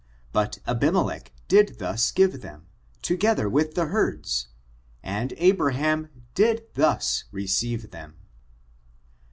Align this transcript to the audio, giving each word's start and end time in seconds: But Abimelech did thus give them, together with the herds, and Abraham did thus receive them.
But 0.31 0.57
Abimelech 0.65 1.31
did 1.47 1.77
thus 1.77 2.11
give 2.11 2.41
them, 2.41 2.65
together 3.03 3.47
with 3.47 3.75
the 3.75 3.85
herds, 3.85 4.47
and 5.03 5.31
Abraham 5.37 6.09
did 6.33 6.63
thus 6.73 7.25
receive 7.31 7.91
them. 7.91 8.15